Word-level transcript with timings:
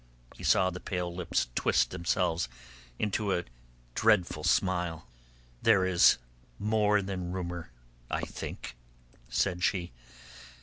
He 0.35 0.43
saw 0.43 0.71
the 0.71 0.79
pale 0.79 1.13
lips 1.13 1.49
twist 1.53 1.91
themselves 1.91 2.49
into 2.97 3.31
a 3.37 3.43
dreadful 3.93 4.43
smile. 4.43 5.05
"There 5.61 5.85
is 5.85 6.17
more 6.57 7.03
than 7.03 7.31
rumour, 7.31 7.69
I 8.09 8.21
think," 8.21 8.75
said 9.29 9.63
she. 9.63 9.91